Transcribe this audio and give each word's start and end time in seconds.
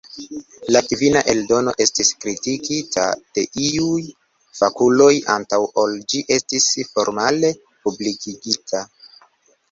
La 0.75 0.79
kvina 0.91 1.19
eldono 1.33 1.73
estis 1.83 2.07
kritikita 2.23 3.03
de 3.37 3.43
iuj 3.65 4.05
fakuloj 4.59 5.11
antaŭ 5.33 5.59
ol 5.83 5.93
ĝi 6.13 6.23
estis 6.37 6.67
formale 6.95 7.53
publikigita. 7.85 8.83